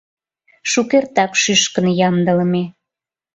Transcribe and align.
Шукертак 0.71 1.31
шӱшкын 1.41 1.85
ямдылыме. 2.07 2.63